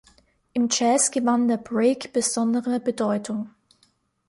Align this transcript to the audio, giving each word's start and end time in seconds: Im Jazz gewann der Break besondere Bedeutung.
Im 0.53 0.67
Jazz 0.71 1.11
gewann 1.11 1.47
der 1.47 1.57
Break 1.57 2.11
besondere 2.11 2.79
Bedeutung. 2.79 3.51